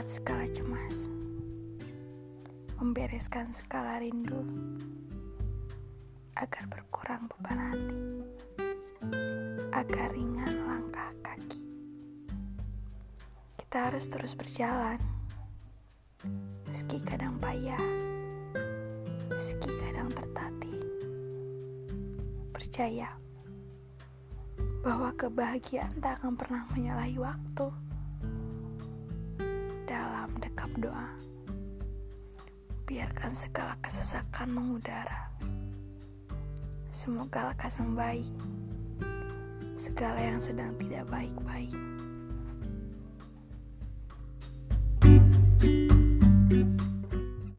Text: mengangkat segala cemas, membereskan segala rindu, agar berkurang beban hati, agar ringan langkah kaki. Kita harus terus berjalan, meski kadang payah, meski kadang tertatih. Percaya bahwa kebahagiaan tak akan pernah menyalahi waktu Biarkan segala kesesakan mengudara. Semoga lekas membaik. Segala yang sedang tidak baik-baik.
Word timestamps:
mengangkat 0.00 0.16
segala 0.16 0.48
cemas, 0.48 1.12
membereskan 2.80 3.52
segala 3.52 4.00
rindu, 4.00 4.40
agar 6.40 6.64
berkurang 6.72 7.28
beban 7.28 7.60
hati, 7.60 8.00
agar 9.76 10.08
ringan 10.16 10.56
langkah 10.64 11.12
kaki. 11.20 11.60
Kita 13.60 13.92
harus 13.92 14.08
terus 14.08 14.32
berjalan, 14.32 14.96
meski 16.64 16.96
kadang 17.04 17.36
payah, 17.36 17.84
meski 19.28 19.68
kadang 19.84 20.08
tertatih. 20.16 20.80
Percaya 22.56 23.20
bahwa 24.80 25.12
kebahagiaan 25.12 25.92
tak 26.00 26.24
akan 26.24 26.40
pernah 26.40 26.64
menyalahi 26.72 27.20
waktu 27.20 27.89
Biarkan 32.90 33.38
segala 33.38 33.78
kesesakan 33.78 34.50
mengudara. 34.50 35.30
Semoga 36.90 37.54
lekas 37.54 37.78
membaik. 37.78 38.26
Segala 39.78 40.18
yang 40.18 40.42
sedang 40.42 40.74
tidak 40.74 41.06
baik-baik. 41.06 41.70